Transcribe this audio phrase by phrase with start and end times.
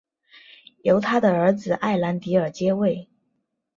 [0.81, 3.07] 由他的儿子埃兰迪尔接位。